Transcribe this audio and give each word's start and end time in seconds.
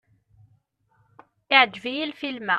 Iɛǧeb-iyi 1.53 2.05
lfilm-a. 2.11 2.47